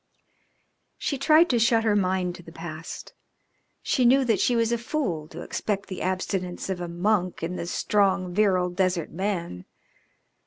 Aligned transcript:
She 0.97 1.19
tried 1.19 1.47
to 1.51 1.59
shut 1.59 1.83
her 1.83 1.95
mind 1.95 2.33
to 2.33 2.41
the 2.41 2.51
past. 2.51 3.13
She 3.83 4.03
knew 4.03 4.25
that 4.25 4.39
she 4.39 4.55
was 4.55 4.71
a 4.71 4.79
fool 4.79 5.27
to 5.27 5.43
expect 5.43 5.89
the 5.89 6.01
abstinence 6.01 6.71
of 6.71 6.81
a 6.81 6.87
monk 6.87 7.43
in 7.43 7.55
the 7.55 7.67
strong, 7.67 8.33
virile 8.33 8.71
desert 8.71 9.11
man. 9.11 9.65